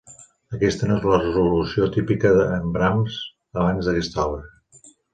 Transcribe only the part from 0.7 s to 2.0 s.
no és la resolució